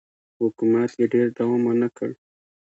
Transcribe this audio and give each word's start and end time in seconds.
حکومت 0.41 0.91
یې 0.99 1.05
ډېر 1.13 1.27
دوام 1.37 1.61
ونه 1.67 1.89
کړ 1.97 2.11